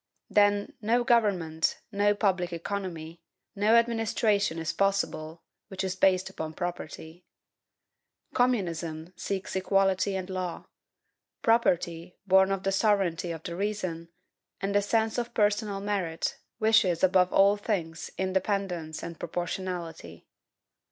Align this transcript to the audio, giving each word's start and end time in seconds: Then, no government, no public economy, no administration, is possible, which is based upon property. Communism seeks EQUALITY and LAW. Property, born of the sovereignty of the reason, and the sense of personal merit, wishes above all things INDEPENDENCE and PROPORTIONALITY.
Then, 0.31 0.73
no 0.81 1.03
government, 1.03 1.79
no 1.91 2.15
public 2.15 2.51
economy, 2.51 3.21
no 3.55 3.75
administration, 3.75 4.57
is 4.57 4.73
possible, 4.73 5.43
which 5.67 5.83
is 5.83 5.95
based 5.95 6.27
upon 6.27 6.55
property. 6.55 7.27
Communism 8.33 9.13
seeks 9.15 9.55
EQUALITY 9.55 10.15
and 10.15 10.27
LAW. 10.31 10.65
Property, 11.43 12.17
born 12.25 12.51
of 12.51 12.63
the 12.63 12.71
sovereignty 12.71 13.29
of 13.29 13.43
the 13.43 13.55
reason, 13.55 14.09
and 14.59 14.73
the 14.73 14.81
sense 14.81 15.19
of 15.19 15.35
personal 15.35 15.79
merit, 15.79 16.39
wishes 16.59 17.03
above 17.03 17.31
all 17.31 17.55
things 17.55 18.09
INDEPENDENCE 18.17 19.03
and 19.03 19.19
PROPORTIONALITY. 19.19 20.25